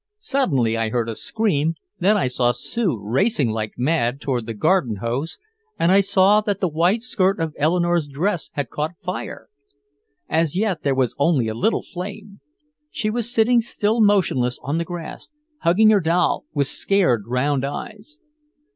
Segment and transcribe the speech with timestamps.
[0.17, 4.95] Suddenly I heard a scream, then I saw Sue racing like mad toward the garden
[4.95, 5.37] hose,
[5.77, 9.47] and I saw that the white skirt of Eleanore's dress had caught fire.
[10.27, 12.39] As yet there was only a little flame.
[12.89, 15.29] She was sitting still motionless on the grass,
[15.59, 18.17] hugging her doll, with scared round eyes.